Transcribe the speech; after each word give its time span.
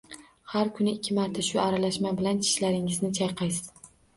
Har 0.53 0.71
kuni 0.77 0.93
ikki 0.99 1.17
marta 1.17 1.45
shu 1.49 1.61
aralashma 1.65 2.15
bilan 2.23 2.43
tishlaringizni 2.47 3.13
chayqaysiz. 3.21 3.73